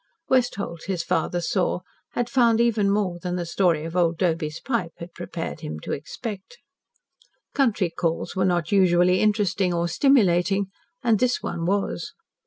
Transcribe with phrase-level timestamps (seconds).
[0.29, 1.81] Westholt, his father saw,
[2.13, 5.91] had found even more than the story of old Doby's pipe had prepared him to
[5.91, 6.57] expect.
[7.53, 10.71] Country calls were not usually interesting or stimulating,
[11.03, 12.13] and this one was.